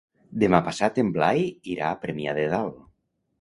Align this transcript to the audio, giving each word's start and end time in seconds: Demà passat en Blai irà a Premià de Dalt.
Demà 0.43 0.61
passat 0.67 0.97
en 1.03 1.11
Blai 1.17 1.43
irà 1.75 1.91
a 1.91 1.99
Premià 2.07 2.35
de 2.39 2.49
Dalt. 2.55 2.83